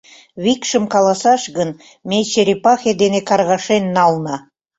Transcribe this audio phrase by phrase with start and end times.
[0.43, 1.69] Викшым каласаш гын,
[2.09, 4.35] ме черепахе дене каргашен нална.